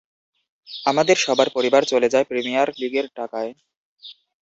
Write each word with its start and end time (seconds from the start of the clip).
আমাদের 0.85 1.17
সবার 1.17 1.49
পরিবার 1.49 1.81
চলে 1.83 2.07
প্রিমিয়ার 2.23 2.67
লিগের 2.79 3.07
টাকায়। 3.15 3.51